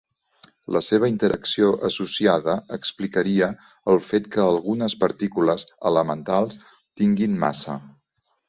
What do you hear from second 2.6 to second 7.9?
explicaria el fet que algunes partícules elementals tinguin massa.